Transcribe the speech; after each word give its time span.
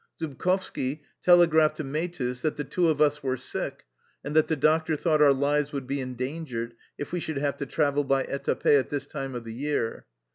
Zubkovski 0.19 1.01
telegraphed 1.21 1.77
to 1.77 1.83
Mehtus 1.83 2.41
that 2.41 2.55
the 2.57 2.63
two 2.63 2.89
of 2.89 2.99
us 2.99 3.21
were 3.21 3.37
sick 3.37 3.83
and 4.23 4.35
that 4.35 4.47
the 4.47 4.55
doctor 4.55 4.95
thought 4.95 5.21
our 5.21 5.31
lives 5.31 5.71
would 5.73 5.85
be 5.85 6.01
endangered 6.01 6.73
if 6.97 7.11
we 7.11 7.19
should 7.19 7.37
have 7.37 7.57
to 7.57 7.67
travel 7.67 8.03
by 8.03 8.23
etape 8.23 8.65
at 8.79 8.89
this 8.89 9.05
time 9.05 9.35
of 9.35 9.43
the 9.43 9.53
year. 9.53 10.07